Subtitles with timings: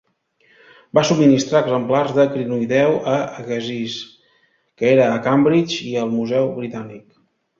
[0.97, 3.99] Va subministrar exemplars de crinoïdeu a Agassiz,
[4.81, 7.05] que era a Cambridge, i al Museu Britànic.